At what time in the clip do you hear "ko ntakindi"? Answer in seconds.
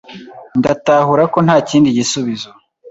1.33-1.95